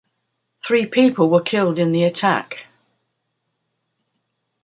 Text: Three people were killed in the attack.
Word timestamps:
Three 0.65 0.87
people 0.87 1.29
were 1.29 1.43
killed 1.43 1.77
in 1.77 1.91
the 1.91 2.05
attack. 2.05 2.65